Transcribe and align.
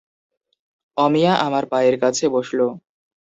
অমিয়া 0.97 1.33
আমার 1.45 1.63
পায়ের 1.71 1.95
কাছে 2.03 2.25
বসল। 2.29 2.59